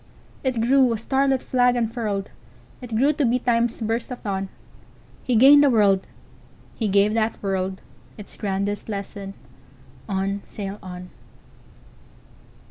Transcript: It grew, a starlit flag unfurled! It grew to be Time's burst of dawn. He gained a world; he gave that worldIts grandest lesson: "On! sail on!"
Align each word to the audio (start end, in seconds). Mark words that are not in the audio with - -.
It 0.43 0.59
grew, 0.59 0.91
a 0.93 0.97
starlit 0.97 1.43
flag 1.43 1.75
unfurled! 1.75 2.31
It 2.81 2.95
grew 2.95 3.13
to 3.13 3.23
be 3.23 3.37
Time's 3.37 3.79
burst 3.81 4.09
of 4.09 4.23
dawn. 4.23 4.49
He 5.23 5.35
gained 5.35 5.63
a 5.63 5.69
world; 5.69 6.07
he 6.75 6.87
gave 6.87 7.13
that 7.13 7.35
worldIts 7.43 8.35
grandest 8.35 8.89
lesson: 8.89 9.35
"On! 10.09 10.41
sail 10.47 10.79
on!" 10.81 11.11